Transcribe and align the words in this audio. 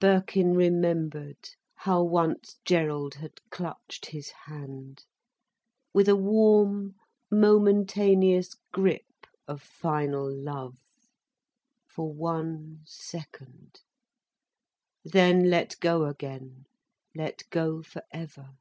Birkin 0.00 0.56
remembered 0.56 1.50
how 1.76 2.02
once 2.02 2.58
Gerald 2.64 3.14
had 3.14 3.34
clutched 3.52 4.06
his 4.06 4.30
hand, 4.46 5.04
with 5.94 6.08
a 6.08 6.16
warm, 6.16 6.96
momentaneous 7.32 8.56
grip 8.72 9.04
of 9.46 9.62
final 9.62 10.28
love. 10.28 10.76
For 11.88 12.12
one 12.12 12.80
second—then 12.84 13.78
let 15.48 15.78
go 15.78 16.06
again, 16.06 16.64
let 17.14 17.48
go 17.50 17.80
for 17.84 18.02
ever. 18.10 18.56